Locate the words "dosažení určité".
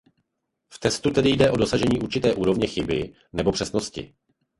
1.57-2.33